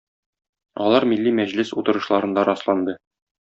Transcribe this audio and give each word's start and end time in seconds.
Алар 0.85 1.05
Милли 1.11 1.35
Мәҗлес 1.41 1.75
утырышларында 1.83 2.49
расланды. 2.53 3.01